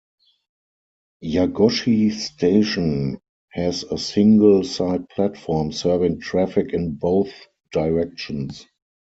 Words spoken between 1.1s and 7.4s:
Yagoshi Station has a single side platform serving traffic in both